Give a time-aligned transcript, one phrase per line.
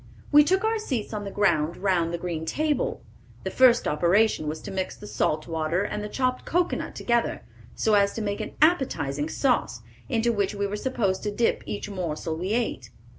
[0.31, 3.03] We took our seats on the ground round the green table.
[3.43, 7.43] The first operation was to mix the salt water and the chopped cocoanut together,
[7.75, 11.87] so as to make an appetizing sauce, into which we were supposed to dip each
[11.87, 12.89] morsel we ate.